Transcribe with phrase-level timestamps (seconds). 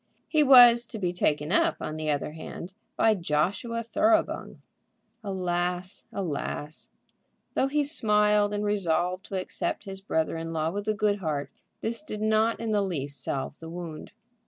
[0.27, 4.59] He was to be taken up, on the other hand, by Joshua Thoroughbung.
[5.23, 6.07] Alas!
[6.11, 6.89] alas!
[7.53, 11.51] though he smiled and resolved to accept his brother in law with a good heart,
[11.81, 14.11] this did not in the least salve the wound.